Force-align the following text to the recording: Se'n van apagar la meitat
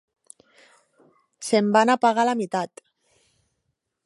Se'n 1.49 1.69
van 1.77 1.95
apagar 1.97 2.27
la 2.31 2.37
meitat 2.41 2.87